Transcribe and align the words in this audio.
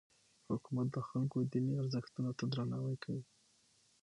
حکومت 0.49 0.87
د 0.91 0.97
خلکو 1.07 1.37
دیني 1.51 1.73
ارزښتونو 1.81 2.29
ته 2.37 2.43
درناوی 2.51 2.95
کوي. 3.03 3.23